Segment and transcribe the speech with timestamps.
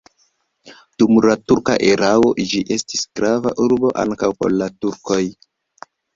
[1.03, 5.21] Dum la turka erao ĝi estis grava urbo ankaŭ por la turkoj.